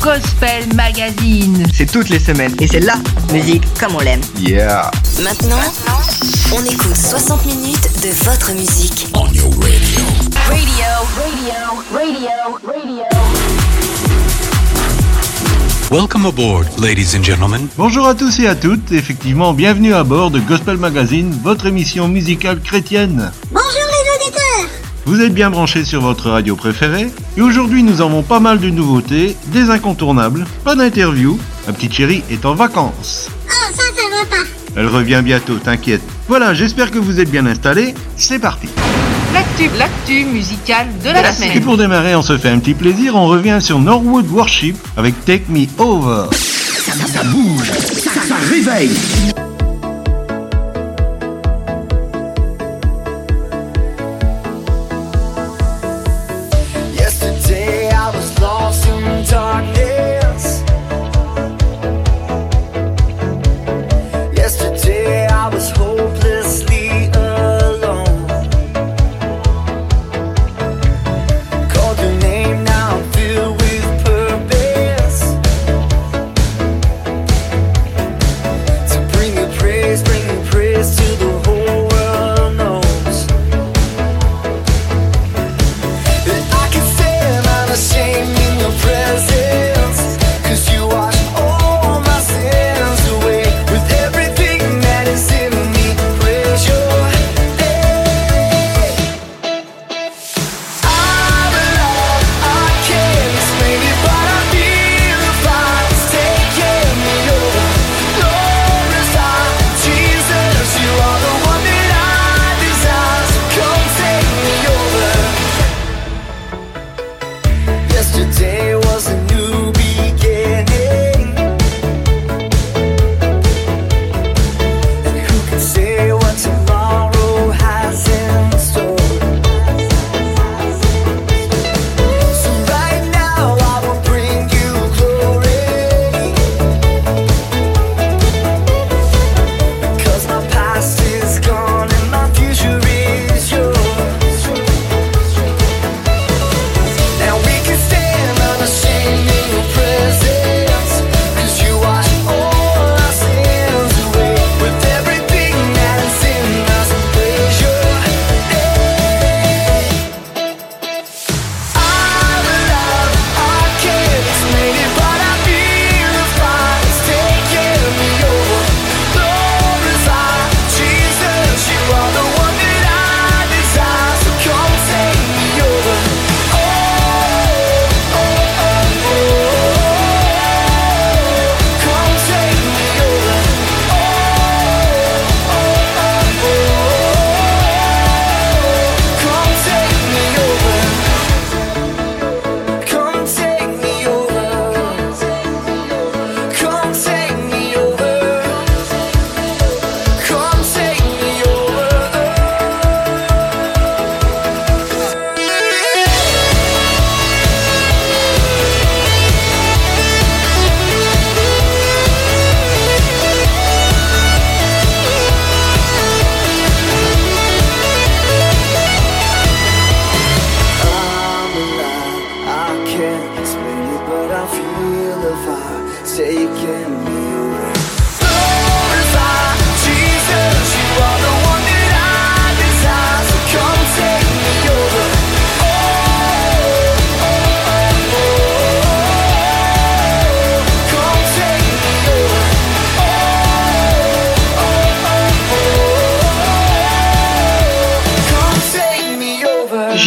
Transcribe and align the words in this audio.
Gospel 0.00 0.64
Magazine. 0.74 1.66
C'est 1.74 1.90
toutes 1.90 2.08
les 2.08 2.18
semaines. 2.18 2.54
Et 2.58 2.66
c'est 2.66 2.80
la 2.80 2.94
musique 3.32 3.62
comme 3.78 3.94
on 3.96 4.00
l'aime. 4.00 4.20
Yeah. 4.38 4.90
Maintenant, 5.22 5.60
on 6.54 6.64
écoute 6.64 6.96
60 6.96 7.44
minutes 7.44 8.02
de 8.02 8.08
votre 8.24 8.52
musique. 8.52 9.08
On 9.14 9.26
your 9.32 9.50
radio. 9.60 10.00
Radio, 10.48 10.86
radio, 11.16 11.52
radio, 11.92 12.58
radio. 12.66 13.04
Welcome 15.90 16.24
aboard, 16.24 16.66
ladies 16.80 17.16
and 17.16 17.22
gentlemen. 17.22 17.66
Bonjour 17.76 18.06
à 18.06 18.14
tous 18.14 18.38
et 18.38 18.46
à 18.46 18.54
toutes, 18.54 18.92
effectivement, 18.92 19.52
bienvenue 19.52 19.92
à 19.92 20.04
bord 20.04 20.30
de 20.30 20.40
Gospel 20.40 20.76
Magazine, 20.76 21.36
votre 21.42 21.66
émission 21.66 22.08
musicale 22.08 22.60
chrétienne. 22.60 23.32
Bonjour 23.50 23.89
Vous 25.10 25.22
êtes 25.22 25.34
bien 25.34 25.50
branchés 25.50 25.84
sur 25.84 26.02
votre 26.02 26.30
radio 26.30 26.54
préférée, 26.54 27.10
et 27.36 27.42
aujourd'hui 27.42 27.82
nous 27.82 28.00
avons 28.00 28.22
pas 28.22 28.38
mal 28.38 28.60
de 28.60 28.70
nouveautés, 28.70 29.36
des 29.46 29.68
incontournables, 29.68 30.46
pas 30.62 30.76
d'interview, 30.76 31.36
ma 31.66 31.72
petite 31.72 31.94
chérie 31.94 32.22
est 32.30 32.46
en 32.46 32.54
vacances. 32.54 33.28
Oh, 33.48 33.52
ça, 33.74 33.82
ça 33.82 34.02
va 34.08 34.24
pas. 34.36 34.48
Elle 34.76 34.86
revient 34.86 35.20
bientôt, 35.24 35.56
t'inquiète. 35.56 36.00
Voilà, 36.28 36.54
j'espère 36.54 36.92
que 36.92 37.00
vous 37.00 37.18
êtes 37.18 37.28
bien 37.28 37.44
installés, 37.46 37.92
c'est 38.14 38.38
parti. 38.38 38.68
L'actu, 39.34 39.68
l'actu 39.76 40.26
musicale 40.26 40.86
de 41.04 41.10
la, 41.10 41.28
Et 41.28 41.32
semaine. 41.32 41.60
pour 41.60 41.76
démarrer, 41.76 42.14
on 42.14 42.22
se 42.22 42.38
fait 42.38 42.50
un 42.50 42.60
petit 42.60 42.74
plaisir, 42.74 43.16
on 43.16 43.26
revient 43.26 43.58
sur 43.60 43.80
Norwood 43.80 44.30
Worship 44.30 44.76
avec 44.96 45.24
Take 45.24 45.46
Me 45.48 45.66
Over. 45.78 46.28
Ça 46.32 47.24
bouge. 47.24 47.72
Ça, 47.72 48.10
ça 48.28 48.36
réveille. 48.48 48.92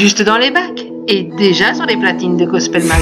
Juste 0.03 0.22
dans 0.22 0.38
les 0.38 0.52
bacs 0.52 0.86
et 1.08 1.24
déjà 1.38 1.74
sur 1.74 1.86
les 1.86 1.96
platines 1.96 2.36
de 2.36 2.44
Gospel 2.46 2.84
Mag. 2.84 3.00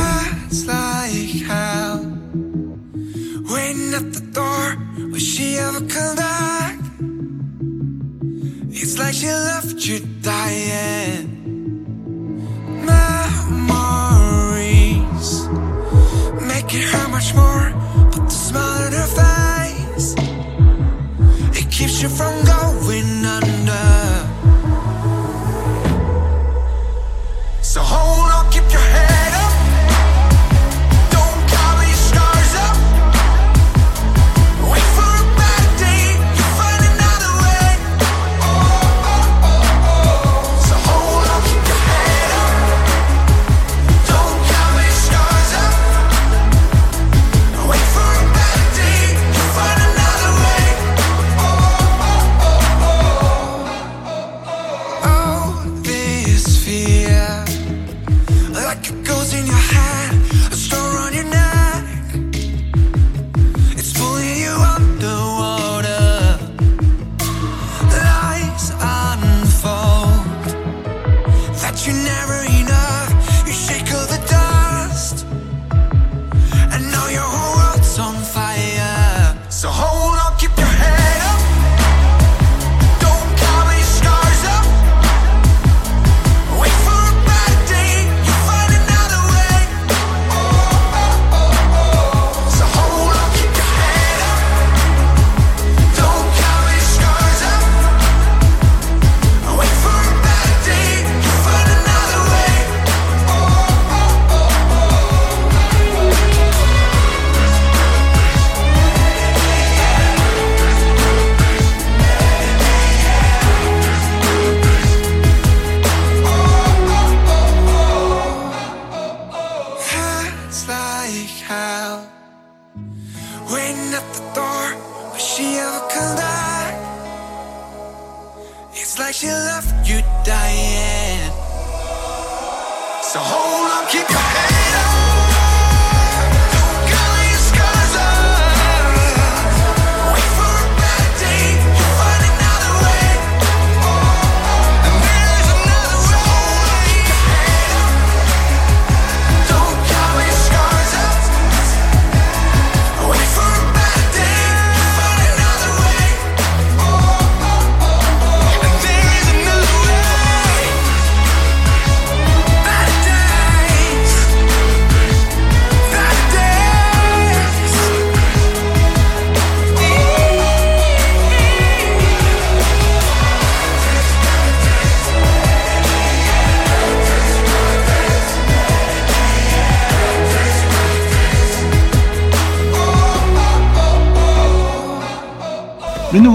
It's 8.72 9.00
like 9.00 9.16
she 9.16 9.26
left 9.26 9.84
you 9.88 10.00
dying. 10.22 11.28
Memories 12.86 13.80
make 16.52 16.72
it 16.76 16.84
hurt 16.84 17.10
much 17.10 17.34
more, 17.34 17.74
but 18.12 18.26
the 18.26 18.36
smile 18.48 18.86
on 18.86 18.94
her 18.94 19.08
face 19.08 20.14
it 21.60 21.68
keeps 21.72 22.00
you 22.04 22.10
from 22.10 22.34
going 22.46 22.71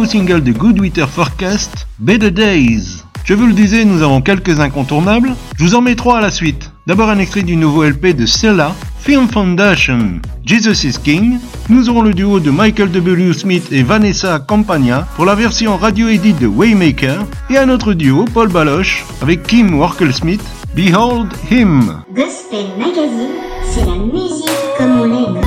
single 0.06 0.42
de 0.42 0.52
Good 0.52 0.80
Weather 0.80 1.08
Forecast, 1.08 1.86
Better 1.98 2.30
Days. 2.30 3.02
Je 3.24 3.34
vous 3.34 3.46
le 3.46 3.52
disais, 3.52 3.84
nous 3.84 4.02
avons 4.02 4.20
quelques 4.20 4.60
incontournables. 4.60 5.34
Je 5.58 5.64
vous 5.64 5.74
en 5.74 5.80
mets 5.80 5.96
trois 5.96 6.18
à 6.18 6.20
la 6.20 6.30
suite. 6.30 6.70
D'abord 6.86 7.10
un 7.10 7.18
extrait 7.18 7.42
du 7.42 7.56
nouveau 7.56 7.82
LP 7.82 8.14
de 8.14 8.24
Stella, 8.24 8.72
Film 9.00 9.28
Foundation, 9.28 10.20
Jesus 10.44 10.86
is 10.86 10.98
King. 11.02 11.38
Nous 11.68 11.88
aurons 11.88 12.02
le 12.02 12.14
duo 12.14 12.38
de 12.38 12.50
Michael 12.50 12.92
W. 12.92 13.32
Smith 13.32 13.66
et 13.72 13.82
Vanessa 13.82 14.38
Campagna 14.38 15.08
pour 15.16 15.24
la 15.24 15.34
version 15.34 15.76
radio 15.76 16.08
edit 16.08 16.34
de 16.34 16.46
Waymaker. 16.46 17.26
Et 17.50 17.58
un 17.58 17.68
autre 17.68 17.92
duo, 17.92 18.24
Paul 18.32 18.48
Baloche, 18.48 19.04
avec 19.20 19.42
Kim 19.42 19.74
Warkel 19.78 20.14
Smith, 20.14 20.42
Behold 20.74 21.32
Him. 21.50 22.02
Gospel 22.14 22.66
Magazine, 22.78 23.34
c'est 23.68 23.84
la 23.84 23.96
musique 23.96 24.48
comme 24.78 25.00
on 25.00 25.04
l'aime. 25.04 25.45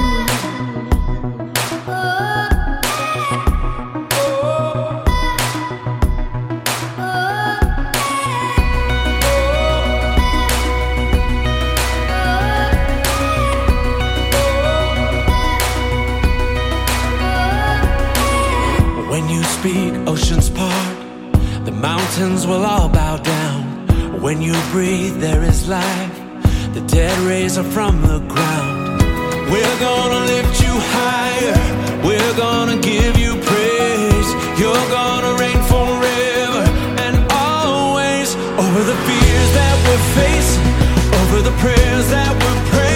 Mountains 22.19 22.45
will 22.45 22.65
all 22.65 22.89
bow 22.89 23.15
down. 23.15 24.21
When 24.21 24.41
you 24.41 24.53
breathe, 24.71 25.21
there 25.21 25.41
is 25.41 25.69
life. 25.69 26.15
The 26.73 26.81
dead 26.81 27.17
raise 27.19 27.57
up 27.57 27.65
from 27.67 28.01
the 28.01 28.19
ground. 28.33 29.01
We're 29.49 29.79
gonna 29.79 30.25
lift 30.25 30.61
you 30.61 30.73
higher. 30.97 31.59
We're 32.03 32.35
gonna 32.35 32.77
give 32.81 33.17
you 33.17 33.31
praise. 33.49 34.29
You're 34.59 34.87
gonna 34.99 35.33
reign 35.39 35.61
forever 35.73 36.63
and 37.05 37.15
always 37.31 38.35
over 38.63 38.81
the 38.91 38.97
fears 39.07 39.51
that 39.59 39.75
we're 39.85 40.05
facing, 40.19 40.67
over 41.21 41.41
the 41.41 41.55
prayers 41.63 42.09
that 42.09 42.31
we're 42.41 42.71
praying. 42.71 42.88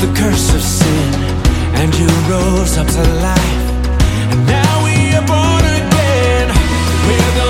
The 0.00 0.12
curse 0.14 0.54
of 0.54 0.62
sin, 0.62 1.14
and 1.80 1.92
you 1.98 2.06
rose 2.30 2.78
up 2.78 2.86
to 2.86 3.02
life. 3.28 3.58
And 4.30 4.46
now 4.46 4.84
we 4.84 4.94
are 5.18 5.26
born 5.26 5.64
again. 5.80 6.46
We're 7.06 7.32
gonna 7.38 7.47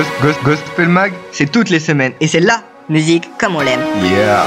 Ghost, 0.00 0.12
Ghost, 0.22 0.42
Ghost 0.44 0.62
Film 0.76 0.92
Mag, 0.92 1.12
c'est 1.30 1.52
toutes 1.52 1.68
les 1.68 1.78
semaines. 1.78 2.14
Et 2.20 2.26
c'est 2.26 2.40
la 2.40 2.62
musique 2.88 3.28
comme 3.36 3.56
on 3.56 3.60
l'aime. 3.60 3.80
Yeah. 4.02 4.46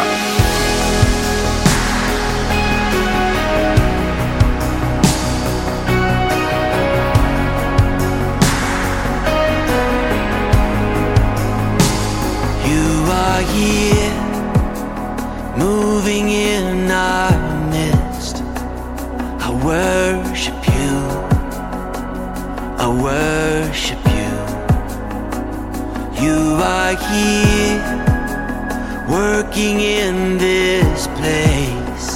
You 12.66 13.12
are 13.12 13.42
here, 13.54 14.12
moving 15.56 16.30
in 16.30 16.90
our 16.90 17.30
midst. 17.70 18.42
I 19.40 19.52
worship 19.64 20.56
you. 20.66 20.98
I 22.80 22.88
worship 22.88 24.03
You 26.24 26.56
are 26.62 26.96
here, 27.12 27.84
working 29.10 29.82
in 29.82 30.38
this 30.38 31.08
place. 31.20 32.08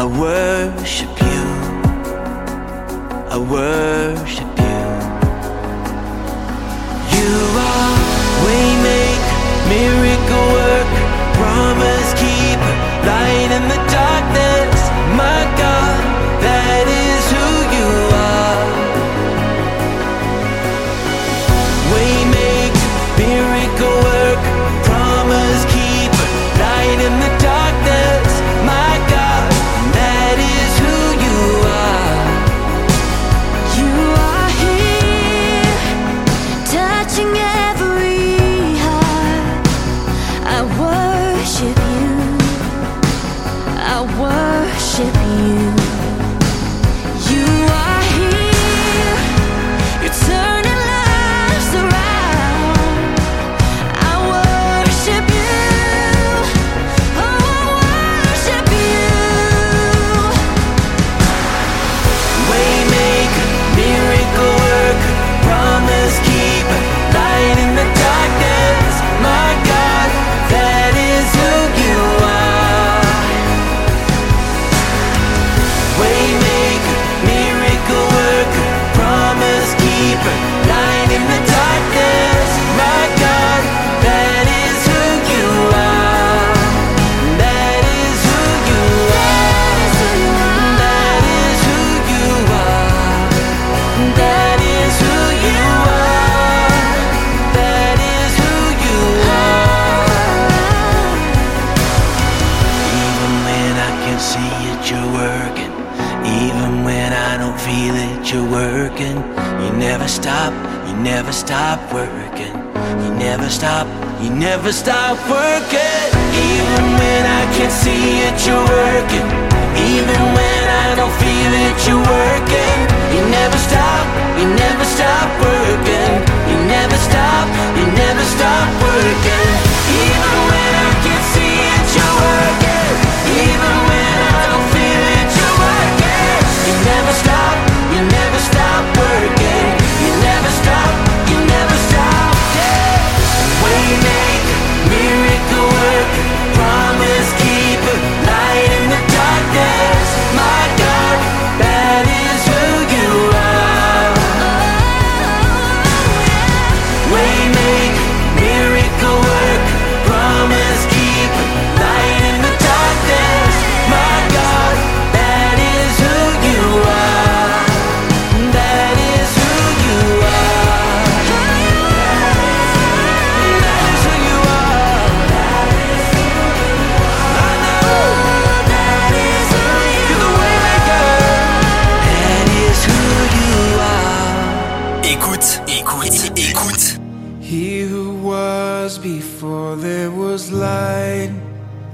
I 0.00 0.04
worship 0.04 1.14
you. 1.30 1.44
I 3.34 3.38
worship 3.56 4.52
you. 4.66 4.84
You 7.16 7.34
are 7.72 7.96
waymaker, 8.44 9.38
miracle 9.72 10.46
work, 10.58 10.90
promise 11.40 12.10
keep, 12.20 12.60
light 13.08 13.50
in 13.56 13.64
the 13.72 13.80
darkness. 13.88 14.80
My 15.16 15.40
God. 15.56 15.93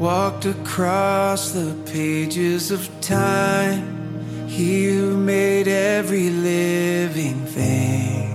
walked 0.01 0.47
across 0.47 1.51
the 1.51 1.77
pages 1.85 2.71
of 2.71 2.89
time. 3.03 4.49
He 4.49 4.89
who 4.89 5.15
made 5.15 5.69
every 5.69 6.31
living 6.31 7.45
thing, 7.45 8.35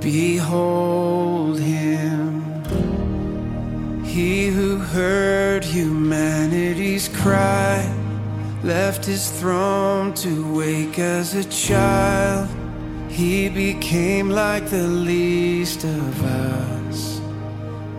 behold 0.00 1.58
him. 1.58 2.44
He 4.04 4.48
who 4.48 4.76
heard 4.76 5.64
humanity's 5.64 7.08
cry, 7.08 7.90
left 8.62 9.06
his 9.06 9.30
throne 9.30 10.12
to 10.14 10.54
wake 10.54 10.98
as 10.98 11.34
a 11.34 11.44
child. 11.44 12.48
He 13.08 13.48
became 13.48 14.28
like 14.28 14.68
the 14.68 14.88
least 14.88 15.84
of 15.84 16.22
us. 16.22 17.18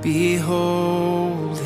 Behold 0.03 1.60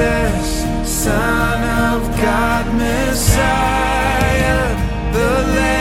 Jesus, 0.00 0.64
Son 1.04 1.60
of 1.92 2.00
God, 2.16 2.74
Messiah, 2.74 4.74
the 5.12 5.54
Lamb. 5.54 5.79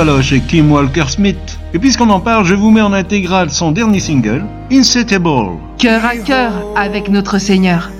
Paloche 0.00 0.32
et 0.32 0.40
Kim 0.40 0.72
Walker-Smith. 0.72 1.58
Et 1.74 1.78
puisqu'on 1.78 2.08
en 2.08 2.20
parle, 2.20 2.46
je 2.46 2.54
vous 2.54 2.70
mets 2.70 2.80
en 2.80 2.94
intégrale 2.94 3.50
son 3.50 3.70
dernier 3.70 4.00
single, 4.00 4.46
Insetable. 4.72 5.58
Cœur 5.76 6.02
à 6.06 6.16
cœur 6.16 6.52
avec 6.74 7.10
notre 7.10 7.36
Seigneur. 7.36 7.90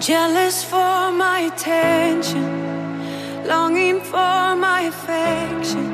jealous 0.00 0.62
for 0.62 1.10
my 1.12 1.46
attention. 1.46 2.53
longing 3.44 4.00
for 4.00 4.56
my 4.56 4.80
affection. 4.92 5.86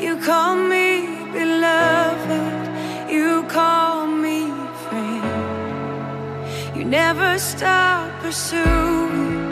You 0.00 0.16
call 0.18 0.56
me 0.56 1.06
beloved, 1.32 3.10
you 3.10 3.42
call 3.44 4.06
me 4.06 4.50
friend. 4.84 6.76
You 6.76 6.84
never 6.84 7.38
stop 7.38 8.10
pursuing, 8.22 9.48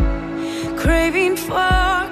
craving 0.76 1.36
for. 1.36 2.03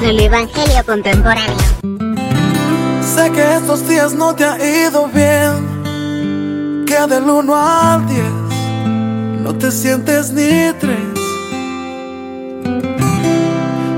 Del 0.00 0.18
Evangelio 0.20 0.84
contemporáneo. 0.86 1.56
Sé 3.02 3.30
que 3.32 3.56
estos 3.56 3.86
días 3.86 4.14
no 4.14 4.34
te 4.34 4.44
ha 4.44 4.56
ido 4.58 5.08
bien, 5.08 6.84
que 6.86 7.06
del 7.06 7.28
1 7.28 7.54
al 7.54 8.06
10 8.06 8.22
no 9.42 9.54
te 9.54 9.70
sientes 9.70 10.32
ni 10.32 10.72
tres. 10.78 10.98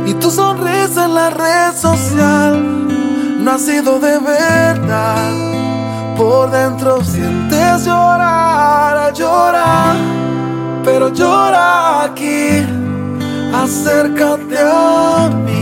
Y 0.07 0.15
tu 0.15 0.31
sonrisa 0.31 1.05
en 1.05 1.15
la 1.15 1.31
red 1.31 1.77
social 1.77 3.45
no 3.45 3.51
ha 3.53 3.59
sido 3.59 4.01
de 4.01 4.19
verdad. 4.19 5.33
Por 6.17 6.51
dentro 6.51 7.03
sientes 7.05 7.85
llorar, 7.85 9.12
llorar, 9.15 9.97
pero 10.85 11.12
llora 11.12 12.05
aquí. 12.05 12.67
Acércate 13.55 14.59
a 14.59 15.31
mí. 15.45 15.62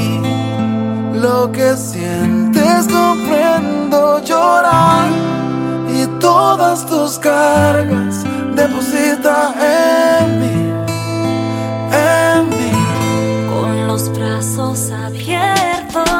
Lo 1.20 1.52
que 1.52 1.76
sientes 1.76 2.88
comprendo 2.88 4.24
llorar 4.24 5.10
y 5.92 6.06
todas 6.18 6.86
tus 6.86 7.18
cargas 7.18 8.24
deposita 8.56 9.52
en 9.60 10.40
mí, 10.40 10.72
en 11.92 12.48
mí. 12.48 12.72
Con 13.52 13.86
los 13.86 14.10
brazos 14.16 14.90
abiertos 14.90 16.10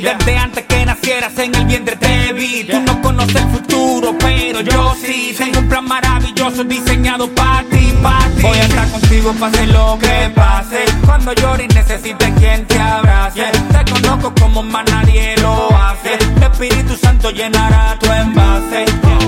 Desde 0.00 0.36
antes 0.36 0.64
que 0.64 0.84
nacieras 0.84 1.38
en 1.38 1.54
el 1.54 1.64
vientre 1.66 1.96
te 1.96 2.32
vi. 2.32 2.64
Tú 2.64 2.80
no 2.80 3.00
conoces 3.00 3.36
el 3.36 3.48
futuro, 3.48 4.16
pero 4.18 4.60
yo 4.60 4.94
sí. 5.00 5.34
Tengo 5.36 5.60
un 5.60 5.68
plan 5.68 5.84
maravilloso 5.84 6.64
diseñado 6.64 7.28
para 7.34 7.62
ti, 7.64 7.92
para 8.02 8.26
ti. 8.30 8.42
Voy 8.42 8.58
a 8.58 8.64
estar 8.64 8.90
contigo 8.90 9.32
pase 9.38 9.66
lo 9.68 9.98
que 10.00 10.30
pase. 10.34 10.84
Cuando 11.06 11.32
llores 11.34 11.72
necesites 11.74 12.32
quien 12.38 12.66
te 12.66 12.78
abrace. 12.78 13.44
Te 13.44 13.92
conozco 13.92 14.34
como 14.40 14.62
más 14.62 14.84
nadie 14.90 15.36
lo 15.38 15.68
hace. 15.76 16.14
El 16.14 16.42
Espíritu 16.42 16.96
Santo 16.96 17.30
llenará 17.30 17.96
tu 18.00 18.10
envase. 18.10 18.84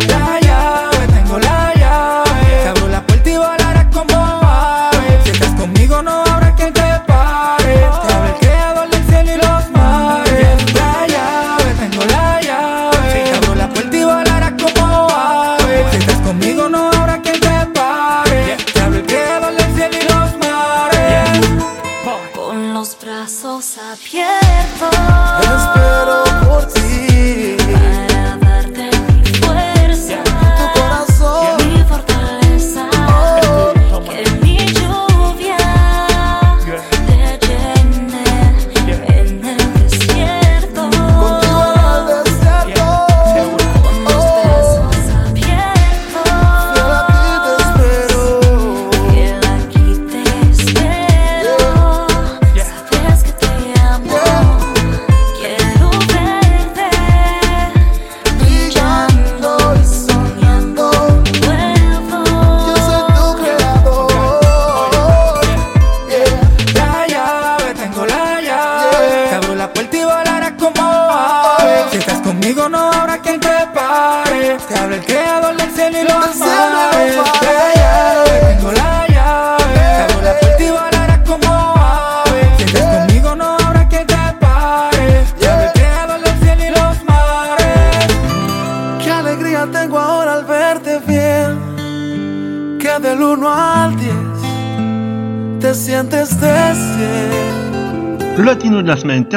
La 0.08 0.40
llave, 0.40 0.95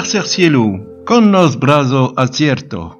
Cielo. 0.09 0.79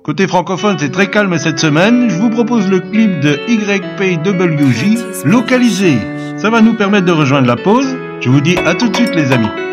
Côté 0.04 0.28
francophone, 0.28 0.78
c'est 0.80 0.92
très 0.92 1.08
calme 1.08 1.38
cette 1.38 1.60
semaine. 1.60 2.10
Je 2.10 2.16
vous 2.16 2.30
propose 2.30 2.70
le 2.70 2.80
clip 2.80 3.20
de 3.20 3.40
YPWJ, 3.48 5.26
localisé. 5.26 5.98
Ça 6.38 6.50
va 6.50 6.62
nous 6.62 6.76
permettre 6.76 7.06
de 7.06 7.12
rejoindre 7.12 7.48
la 7.48 7.56
pause. 7.56 7.98
Je 8.22 8.30
vous 8.30 8.42
dis 8.42 8.58
à 8.58 8.76
tout 8.76 8.90
de 8.90 8.96
suite 8.96 9.16
les 9.16 9.32
amis. 9.32 9.69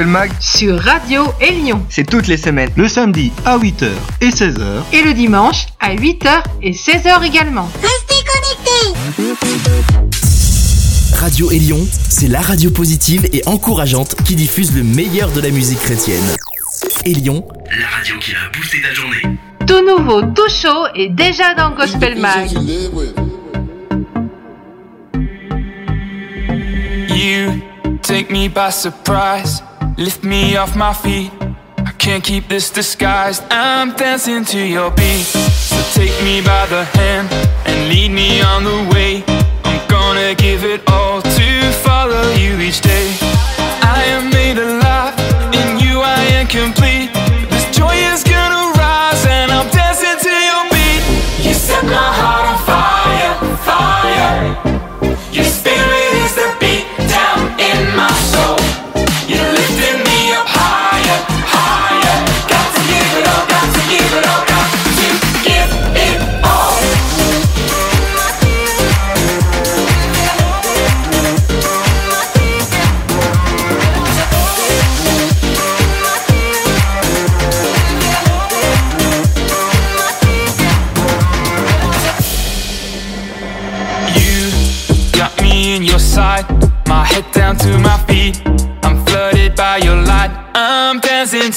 Ghost, 0.00 0.06
Gospel 0.06 0.06
Mag, 0.06 0.30
Sur 0.40 0.78
Radio 0.80 1.24
Elion. 1.40 1.84
c'est 1.90 2.08
toutes 2.08 2.26
les 2.26 2.36
semaines. 2.38 2.70
Le 2.76 2.88
samedi 2.88 3.32
à 3.44 3.58
8h 3.58 3.88
et 4.22 4.30
16h. 4.30 4.60
Et 4.92 5.02
le 5.02 5.12
dimanche 5.12 5.66
à 5.78 5.94
8h 5.94 6.42
et 6.62 6.72
16h 6.72 7.22
également. 7.24 7.68
Restez 7.82 8.24
connectés 8.24 9.34
Radio 11.14 11.50
Élion, 11.50 11.80
c'est 12.08 12.28
la 12.28 12.40
radio 12.40 12.70
positive 12.70 13.28
et 13.32 13.42
encourageante 13.46 14.14
qui 14.24 14.36
diffuse 14.36 14.74
le 14.74 14.82
meilleur 14.84 15.30
de 15.32 15.40
la 15.42 15.50
musique 15.50 15.80
chrétienne. 15.80 16.24
Élion, 17.04 17.46
La 17.78 17.86
radio 17.98 18.14
qui 18.20 18.32
a 18.32 18.56
boosté 18.56 18.78
ta 18.80 18.94
journée. 18.94 19.38
Tout 19.66 19.84
nouveau, 19.86 20.22
tout 20.22 20.48
chaud 20.48 20.86
et 20.94 21.10
déjà 21.10 21.54
dans 21.54 21.70
Gospel 21.74 22.18
Mag. 22.18 22.50
You 27.10 27.60
take 28.02 28.30
me 28.32 28.48
by 28.48 28.70
surprise, 28.72 29.62
lift 30.00 30.24
me 30.24 30.56
off 30.56 30.74
my 30.74 30.94
feet. 30.94 31.30
I 31.76 31.92
can't 31.98 32.24
keep 32.24 32.48
this 32.48 32.70
disguised. 32.70 33.42
I'm 33.50 33.94
dancing 33.94 34.44
to 34.46 34.58
your 34.58 34.90
beat. 34.90 35.24
So 35.24 35.76
take 36.00 36.16
me 36.24 36.40
by 36.40 36.64
the 36.66 36.84
hand 36.84 37.28
and 37.66 37.88
lead 37.88 38.10
me 38.10 38.40
on 38.40 38.64
the 38.64 38.94
way. 38.94 39.22
I'm 39.64 39.86
gonna 39.88 40.34
give 40.34 40.64
it 40.64 40.80
all 40.90 41.20
to 41.20 41.72
follow 41.84 42.32
you 42.32 42.58
each 42.60 42.80
day. 42.80 43.19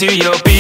To 0.08 0.16
your. 0.16 0.53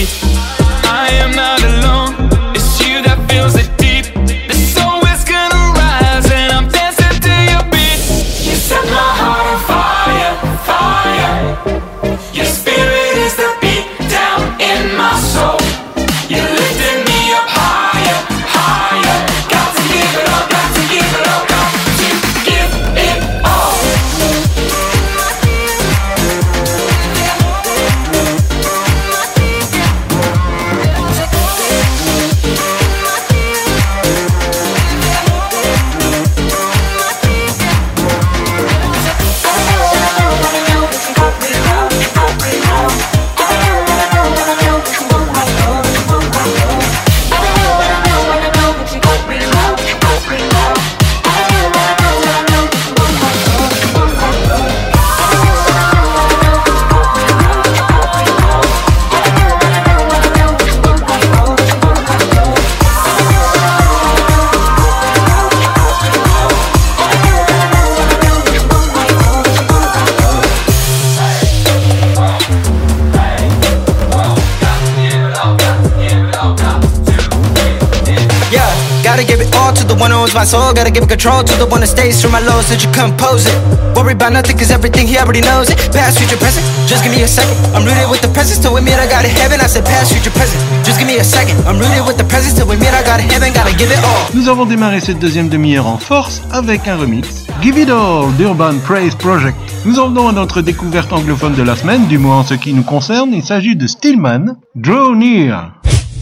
Control 81.24 81.42
to 81.42 81.56
the 81.56 81.66
one 81.72 81.80
that 81.80 81.88
stays 81.88 82.20
through 82.20 82.36
my 82.36 82.44
lows. 82.44 82.68
So 82.68 82.76
you 82.76 82.92
compose 82.92 83.48
it. 83.48 83.56
Worry 83.96 84.12
about 84.12 84.34
nothing, 84.34 84.58
cause 84.60 84.72
everything 84.72 85.08
he 85.08 85.16
already 85.16 85.40
knows 85.40 85.72
it. 85.72 85.80
Past, 85.96 86.20
future, 86.20 86.36
present. 86.36 86.66
Just 86.84 87.02
give 87.04 87.16
me 87.16 87.24
a 87.24 87.28
second. 87.28 87.56
I'm 87.72 87.88
rooted 87.88 88.12
with 88.12 88.20
the 88.20 88.28
presence 88.36 88.60
till 88.60 88.76
we 88.76 88.82
meet. 88.84 89.00
I 89.00 89.08
got 89.08 89.24
it 89.24 89.32
heaven. 89.32 89.64
I 89.64 89.68
said 89.72 89.86
past, 89.86 90.12
future, 90.12 90.36
present. 90.36 90.60
Just 90.84 91.00
give 91.00 91.08
me 91.08 91.16
a 91.20 91.24
second. 91.24 91.56
I'm 91.64 91.80
rooted 91.80 92.04
with 92.04 92.18
the 92.20 92.28
presence 92.28 92.60
till 92.60 92.68
we 92.68 92.76
meet. 92.76 92.92
I 92.92 93.04
got 93.08 93.24
it 93.24 93.32
heaven. 93.32 93.56
Gotta 93.56 93.72
give 93.72 93.88
it 93.88 94.04
all. 94.04 94.36
Nous 94.36 94.50
avons 94.50 94.66
démarré 94.66 95.00
cette 95.00 95.20
deuxième 95.20 95.48
demi-heure 95.48 95.88
en 95.88 95.98
force 95.98 96.42
avec 96.52 96.90
un 96.90 96.98
remix 96.98 97.46
Give 97.62 97.78
It 97.78 97.90
All 97.90 98.36
d'Urban 98.36 98.80
Praise 98.84 99.16
Project. 99.16 99.56
Nous 99.86 100.00
en 100.00 100.10
venons 100.10 100.28
à 100.28 100.34
notre 100.34 100.62
découverte 100.62 101.14
anglophone 101.14 101.56
de 101.56 101.64
la 101.64 101.78
semaine, 101.78 102.06
du 102.08 102.18
moins 102.18 102.40
en 102.40 102.44
ce 102.44 102.56
qui 102.56 102.74
nous 102.74 102.84
concerne, 102.84 103.34
il 103.34 103.44
s'agit 103.44 103.78
de 103.78 103.88
Stillman, 103.88 104.58
Draw 104.76 105.16
Near. 105.16 105.72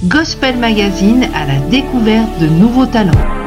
Gospel 0.04 0.58
Magazine 0.58 1.28
à 1.34 1.46
la 1.46 1.60
découverte 1.70 2.40
de 2.40 2.48
nouveaux 2.48 2.86
talents. 2.86 3.41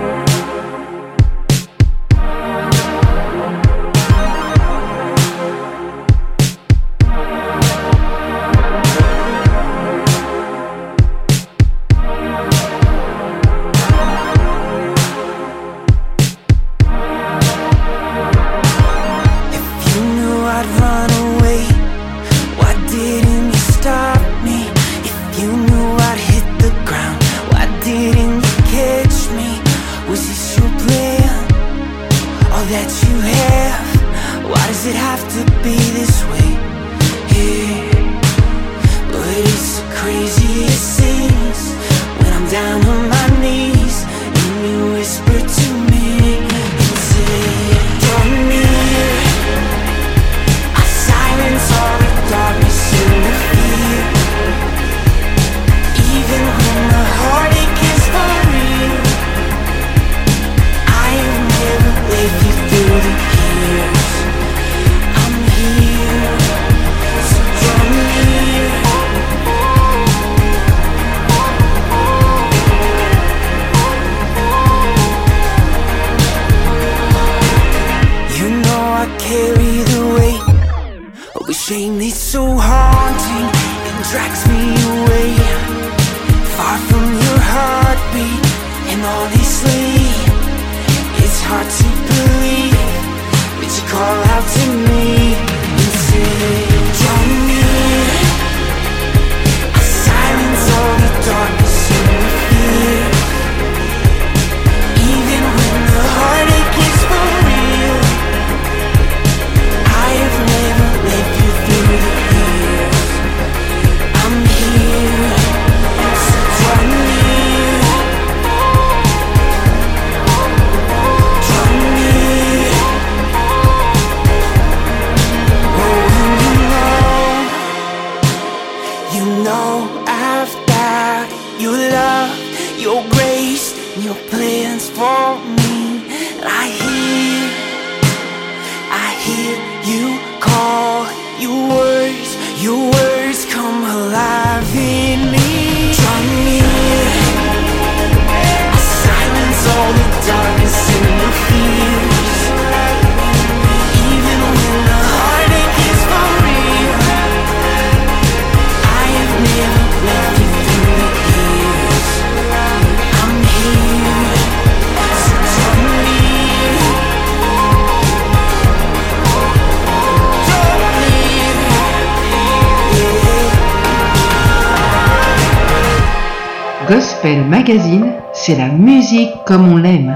magazine, 177.66 178.12
c'est 178.34 178.56
la 178.56 178.68
musique 178.68 179.32
comme 179.46 179.72
on 179.72 179.78
l'aime. 179.78 180.14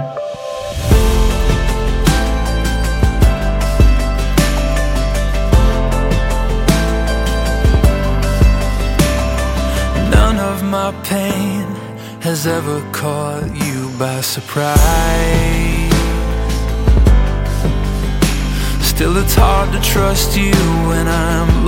None 10.11 10.39
of 10.39 10.63
my 10.63 10.93
pain 11.05 11.65
has 12.21 12.47
ever 12.47 12.83
caught 12.93 13.49
you 13.55 13.89
by 13.99 14.21
surprise. 14.21 14.77
Still, 18.83 19.17
it's 19.17 19.35
hard 19.35 19.73
to 19.73 19.81
trust 19.81 20.37
you 20.37 20.53
when 20.87 21.09
I'm 21.09 21.65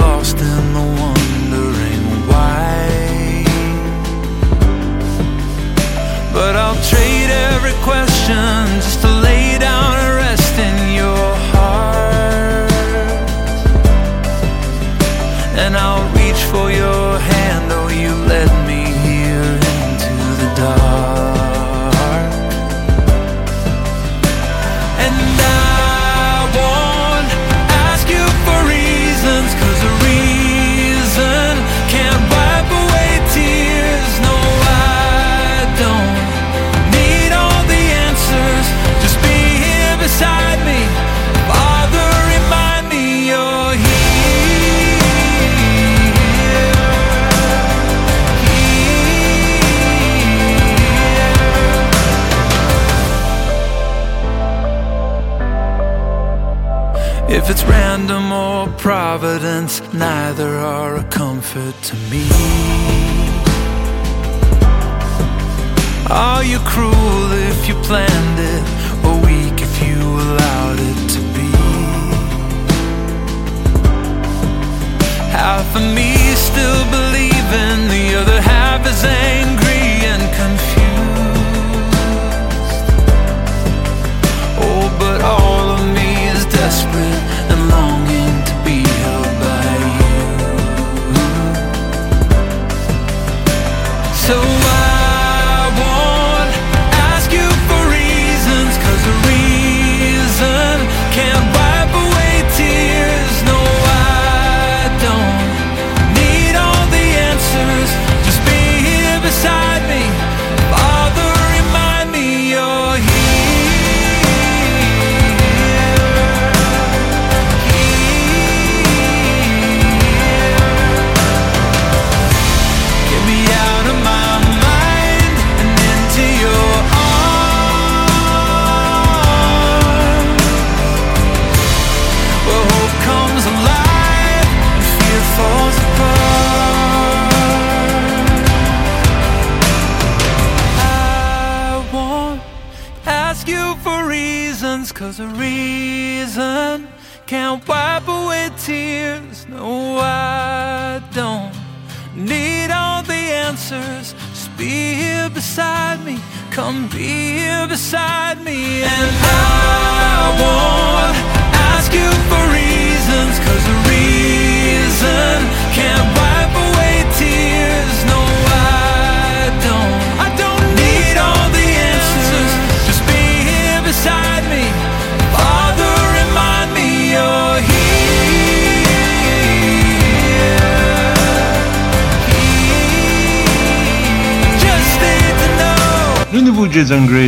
cruel 66.64 67.32
if 67.32 67.68
you 67.68 67.74
plan 67.86 68.19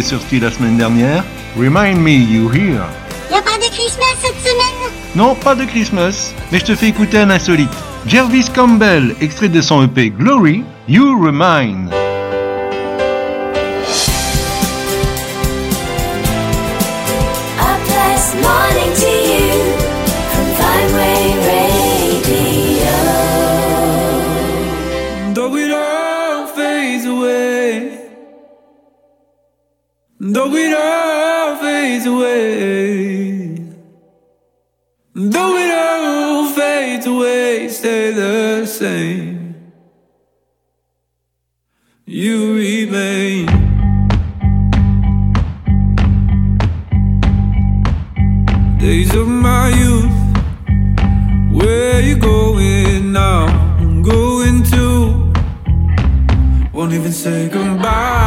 est 0.03 0.11
sorti 0.11 0.41
la 0.41 0.51
semaine 0.51 0.77
dernière, 0.77 1.23
Remind 1.57 2.01
Me 2.01 2.11
You 2.11 2.51
Here. 2.53 2.87
Y 3.31 3.35
a 3.35 3.43
pas 3.43 3.57
de 3.59 3.71
Christmas 3.71 4.17
cette 4.21 4.41
semaine? 4.41 4.91
Non, 5.15 5.37
pas 5.37 5.55
de 5.55 5.65
Christmas, 5.65 6.33
mais 6.51 6.59
je 6.59 6.65
te 6.65 6.75
fais 6.75 6.89
écouter 6.89 7.19
un 7.19 7.31
insolite. 7.31 7.71
Jervis 8.07 8.51
Campbell, 8.53 9.15
extrait 9.21 9.49
de 9.49 9.61
son 9.61 9.85
EP 9.85 10.11
Glory, 10.11 10.65
You 10.89 11.25
Remind. 11.25 11.92
though 30.49 30.57
it 30.57 30.75
all 30.75 31.57
fades 31.57 32.07
away, 32.07 33.55
though 35.15 35.57
it 35.57 35.71
all 35.71 36.51
fades 36.51 37.07
away, 37.07 37.69
stay 37.69 38.13
the 38.13 38.67
same. 38.67 39.73
You 42.07 42.55
remain. 42.55 43.49
days 48.79 49.15
of 49.15 49.29
my 49.29 49.69
youth. 49.69 50.19
Where 51.53 52.01
you 52.01 52.17
going 52.17 53.13
now? 53.13 53.47
I'm 53.79 54.03
going 54.03 54.65
to. 54.75 55.33
Won't 56.73 56.93
even 56.93 57.13
say 57.13 57.49
goodbye. 57.49 58.22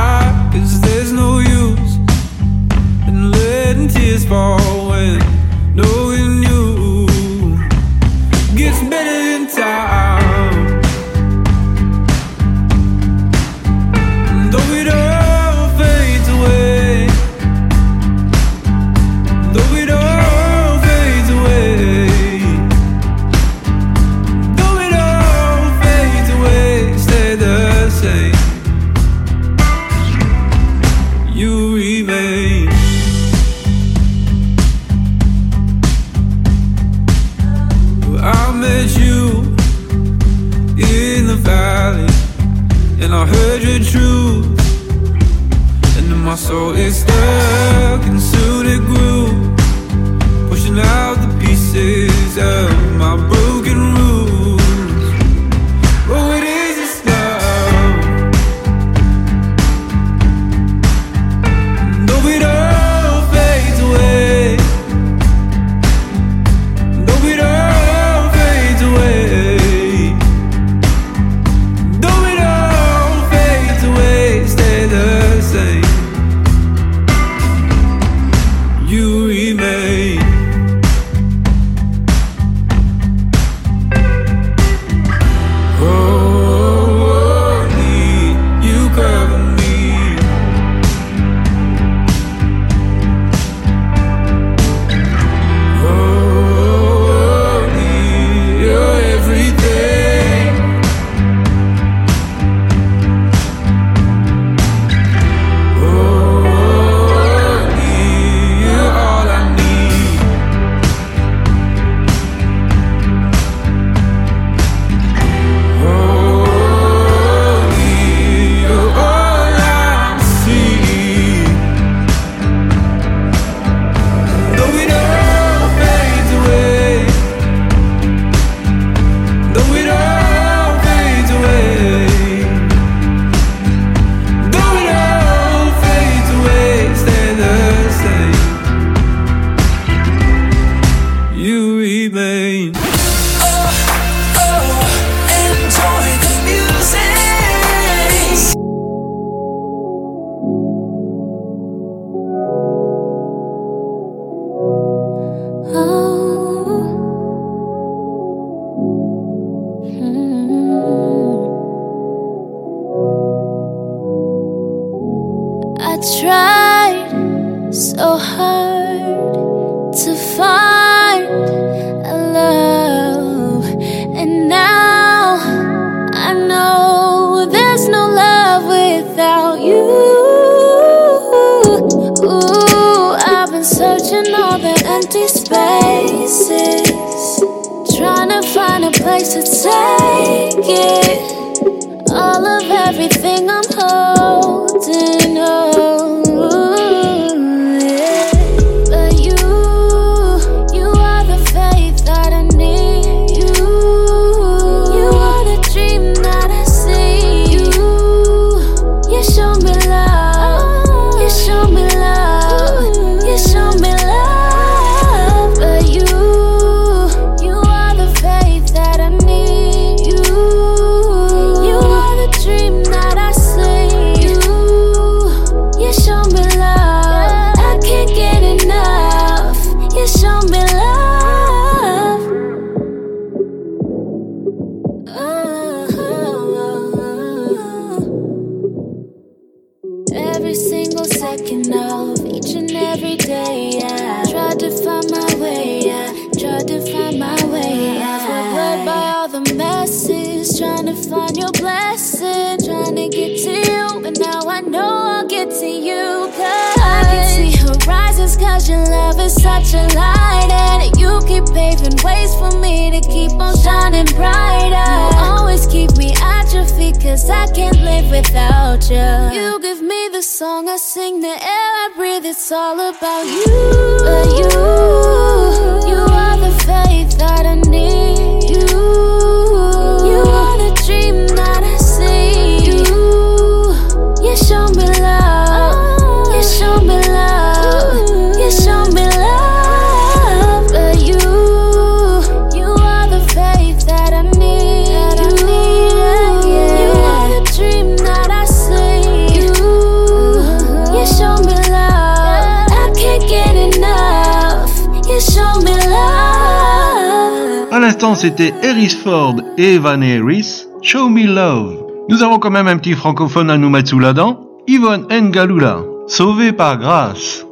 c'était 308.16 308.53
Harris 308.63 308.97
Ford 309.03 309.36
et 309.57 309.76
Evan 309.76 310.01
Harris, 310.01 310.66
Show 310.82 311.09
Me 311.09 311.26
Love. 311.26 311.84
Nous 312.09 312.24
avons 312.24 312.39
quand 312.39 312.51
même 312.51 312.68
un 312.68 312.78
petit 312.78 312.93
francophone 312.93 313.49
à 313.49 313.57
nous 313.57 313.70
mettre 313.70 313.89
sous 313.89 313.99
la 313.99 314.13
dent, 314.13 314.41
Yvonne 314.68 315.05
Ngalula, 315.09 315.84
sauvé 316.07 316.53
par 316.53 316.78
grâce. 316.78 317.45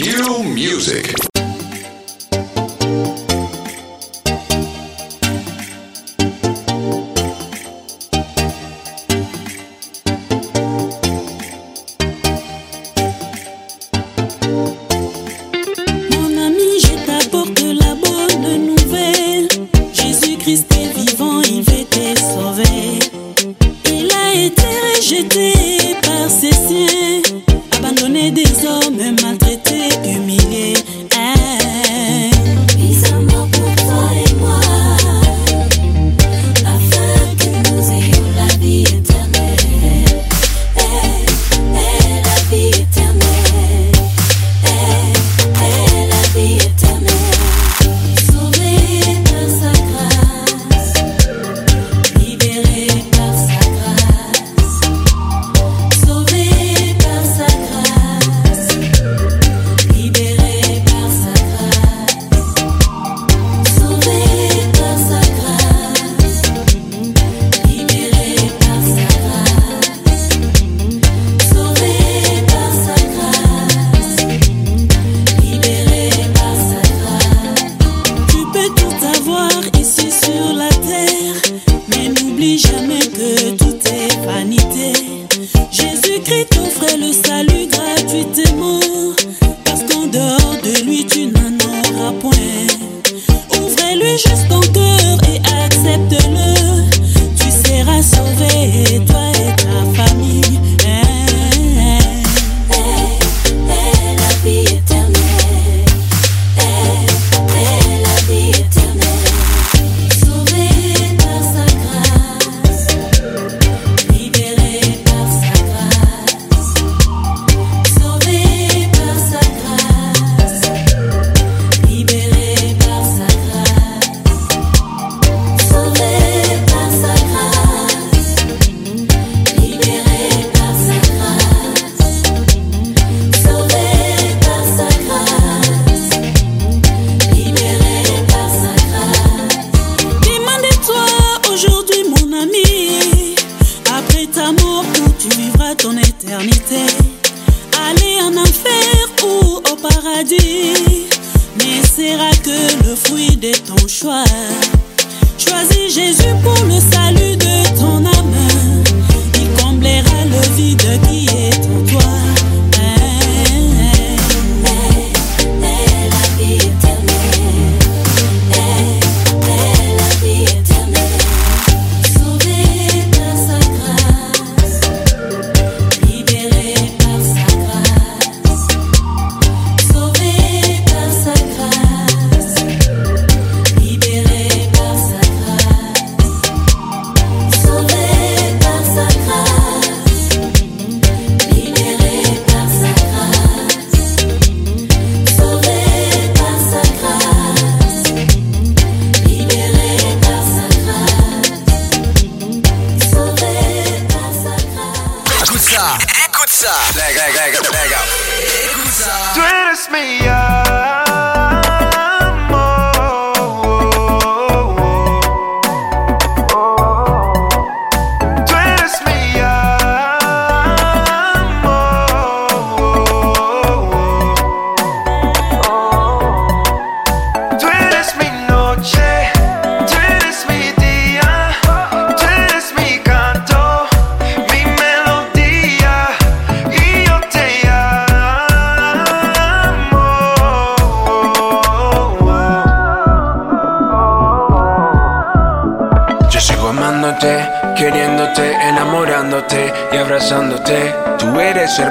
New 0.00 0.42
music. 0.52 1.14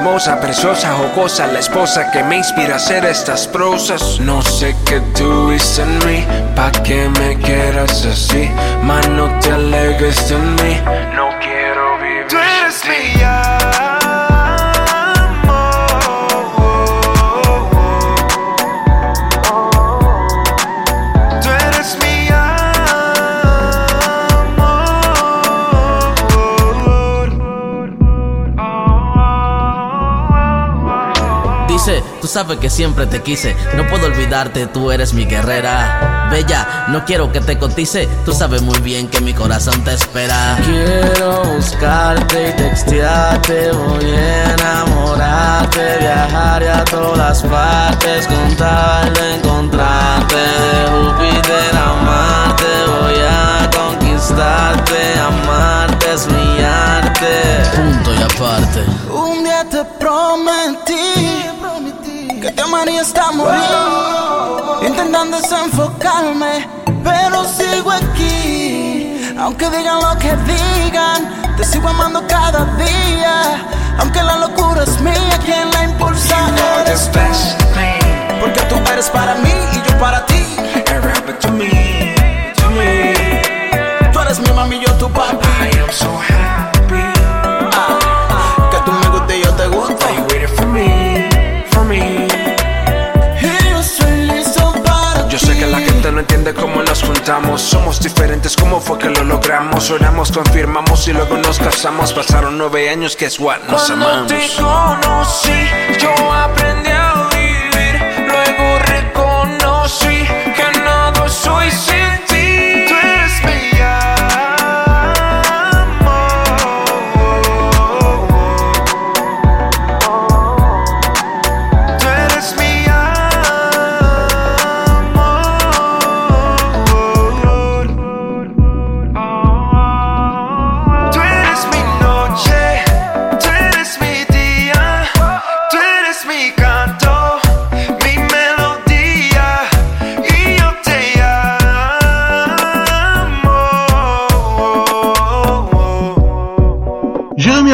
Hermosa, 0.03 0.37
preciosa, 0.37 0.93
jocosa, 0.97 1.47
la 1.47 1.59
esposa 1.59 2.11
que 2.11 2.21
me 2.23 2.35
inspira 2.35 2.73
a 2.73 2.75
hacer 2.75 3.05
estas 3.05 3.47
prosas. 3.47 4.19
No 4.19 4.41
sé 4.41 4.75
qué 4.85 4.99
tuviste 5.17 5.81
en 5.81 5.97
mí, 5.99 6.25
pa' 6.57 6.71
que 6.83 7.07
me 7.19 7.37
quieras 7.37 8.05
así, 8.05 8.49
más 8.83 9.07
no 9.07 9.29
te 9.39 9.51
alegues 9.51 10.27
de 10.27 10.37
mí. 10.37 10.81
No 11.15 11.29
quiero 11.39 11.97
vivir. 11.99 12.27
Tú 12.27 12.35
eres 12.35 12.75
sin 12.75 13.23
sabes 32.33 32.57
que 32.57 32.71
siempre 32.71 33.05
te 33.05 33.21
quise, 33.21 33.55
no 33.75 33.87
puedo 33.87 34.07
olvidarte, 34.07 34.65
tú 34.65 34.89
eres 34.89 35.13
mi 35.13 35.25
guerrera. 35.25 36.27
Bella, 36.31 36.87
no 36.87 37.05
quiero 37.05 37.31
que 37.31 37.41
te 37.41 37.59
cotice, 37.59 38.09
tú 38.25 38.33
sabes 38.33 38.63
muy 38.63 38.79
bien 38.79 39.07
que 39.07 39.21
mi 39.21 39.35
corazón 39.35 39.83
te 39.83 39.93
espera. 39.93 40.57
Quiero 40.65 41.43
buscarte 41.43 42.49
y 42.49 42.53
textearte, 42.53 43.71
voy 43.73 44.09
a 44.15 44.53
enamorarte, 44.55 45.97
viajar 45.99 46.63
a 46.63 46.83
todas 46.85 47.43
partes, 47.43 48.25
con 48.25 48.55
tal 48.55 49.13
de 49.13 49.35
encontrarte, 49.35 50.35
de 50.35 50.89
Júpiter 50.89 51.77
a 51.77 51.93
Marte, 52.01 52.65
voy 52.99 53.19
a 53.29 53.69
conquistarte, 53.69 55.19
amarte 55.19 56.13
es 56.15 56.27
mi 56.27 56.63
arte. 56.63 57.61
Punto 57.75 58.11
y 58.11 58.23
aparte. 58.23 59.32
Te 62.55 62.61
amaría 62.61 63.01
hasta 63.01 63.31
morir. 63.31 63.59
Intentando 64.87 65.37
desenfocarme, 65.37 66.67
pero 67.03 67.45
sigo 67.45 67.91
aquí. 67.91 69.33
Aunque 69.39 69.69
digan 69.69 69.99
lo 70.01 70.17
que 70.19 70.35
digan, 70.45 71.55
te 71.57 71.63
sigo 71.63 71.89
amando 71.89 72.25
cada 72.27 72.65
día. 72.75 73.65
Aunque 73.99 74.21
la 74.23 74.37
locura 74.37 74.83
es 74.83 74.99
mía, 75.01 75.39
quien 75.45 75.69
la 75.71 75.83
impulsa 75.85 76.35
eres 76.81 77.09
tú. 77.11 77.62
Fue 98.83 98.97
que 98.99 99.09
lo 99.09 99.23
logramos? 99.23 99.89
Oramos, 99.91 100.31
confirmamos 100.31 101.07
y 101.07 101.13
luego 101.13 101.37
nos 101.37 101.57
casamos. 101.57 102.13
Pasaron 102.13 102.57
nueve 102.57 102.89
años 102.89 103.15
que 103.15 103.25
es 103.25 103.39
what 103.39 103.59
nos 103.69 103.87
Cuando 103.87 104.07
amamos. 104.09 104.27
te 104.27 104.49
conocí, 104.61 105.67
yo 105.99 106.33
aprendí 106.33 106.92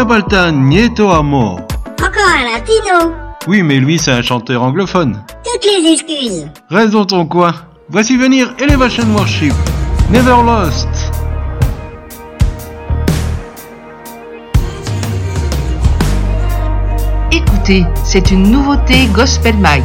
Baltan, 0.10 0.54
Nieto 0.54 1.12
Amor. 1.12 1.60
Encore 2.02 2.34
un 2.36 2.52
latino. 2.52 3.14
Oui, 3.48 3.62
mais 3.62 3.76
lui, 3.76 4.00
c'est 4.00 4.10
un 4.10 4.24
chanteur 4.24 4.64
anglophone. 4.64 5.24
Toutes 5.44 5.64
les 5.64 5.92
excuses. 5.92 6.48
Reste 6.72 6.94
dans 6.94 7.06
ton 7.06 7.28
coin. 7.28 7.54
Voici 7.90 8.18
venir 8.18 8.52
Elevation 8.58 9.04
Worship. 9.16 9.54
Never 10.10 10.38
Lost. 10.44 10.90
Écoutez, 17.32 17.86
c'est 18.04 18.32
une 18.32 18.50
nouveauté 18.50 19.06
Gospel 19.14 19.58
Mag. 19.58 19.84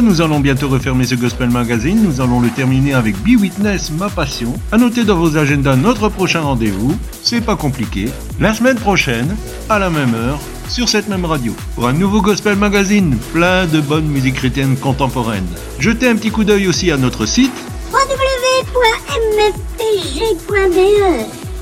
Voilà, 0.00 0.14
nous 0.14 0.22
allons 0.22 0.40
bientôt 0.40 0.68
refermer 0.70 1.04
ce 1.04 1.14
Gospel 1.14 1.50
Magazine. 1.50 2.02
Nous 2.02 2.22
allons 2.22 2.40
le 2.40 2.48
terminer 2.48 2.94
avec 2.94 3.18
Be 3.18 3.38
Witness, 3.38 3.90
ma 3.90 4.08
passion. 4.08 4.54
À 4.72 4.78
noter 4.78 5.04
dans 5.04 5.16
vos 5.16 5.36
agendas 5.36 5.76
notre 5.76 6.08
prochain 6.08 6.40
rendez-vous. 6.40 6.96
C'est 7.22 7.42
pas 7.42 7.54
compliqué. 7.54 8.08
La 8.40 8.54
semaine 8.54 8.78
prochaine, 8.78 9.36
à 9.68 9.78
la 9.78 9.90
même 9.90 10.14
heure, 10.14 10.38
sur 10.70 10.88
cette 10.88 11.08
même 11.08 11.26
radio, 11.26 11.54
pour 11.74 11.86
un 11.86 11.92
nouveau 11.92 12.22
Gospel 12.22 12.56
Magazine, 12.56 13.14
plein 13.34 13.66
de 13.66 13.82
bonne 13.82 14.06
musique 14.06 14.36
chrétienne 14.36 14.74
contemporaine. 14.78 15.46
Jetez 15.78 16.08
un 16.08 16.16
petit 16.16 16.30
coup 16.30 16.44
d'œil 16.44 16.66
aussi 16.66 16.90
à 16.90 16.96
notre 16.96 17.26
site. 17.26 17.52
www.mpg.be 17.92 18.80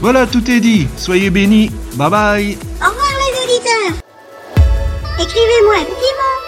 Voilà, 0.01 0.29
tout 0.29 0.49
est 0.49 0.61
dit. 0.61 0.87
Soyez 0.97 1.31
bénis. 1.31 1.73
Bye 1.95 2.11
bye. 2.11 2.59
Au 2.81 2.89
revoir 2.89 3.15
les 3.19 3.35
auditeurs 3.43 3.99
Écrivez-moi 5.19 5.75
un 5.81 5.85
petit 5.85 6.13
mot 6.15 6.48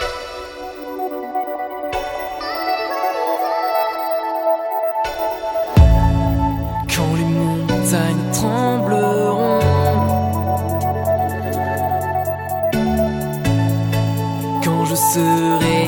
je 14.91 14.97
serai 14.97 15.83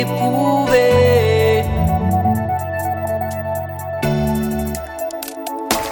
éprouvé. 0.00 1.64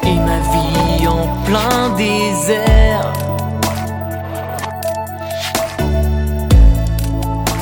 Et 0.03 0.19
ma 0.29 0.39
vie 0.53 1.07
en 1.07 1.27
plein 1.47 1.89
désert. 1.97 3.13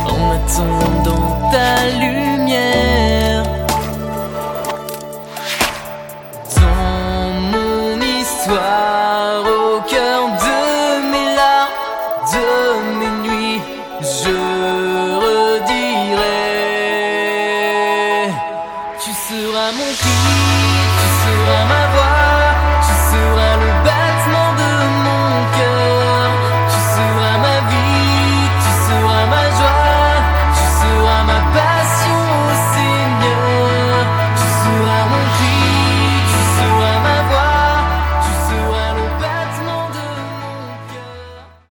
En 0.05 0.21
attendant 0.37 1.51
ta 1.53 1.89
lumière. 2.01 2.88